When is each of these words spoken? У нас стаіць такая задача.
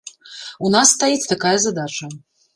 У 0.67 0.71
нас 0.75 0.93
стаіць 0.95 1.29
такая 1.33 1.53
задача. 1.69 2.13